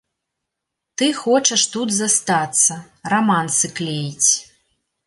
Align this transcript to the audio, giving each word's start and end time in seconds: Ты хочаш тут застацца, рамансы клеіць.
Ты 1.01 1.07
хочаш 1.23 1.67
тут 1.75 1.93
застацца, 2.01 2.81
рамансы 3.15 3.67
клеіць. 3.79 4.31